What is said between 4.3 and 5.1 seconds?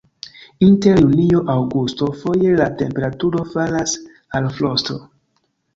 al frosto.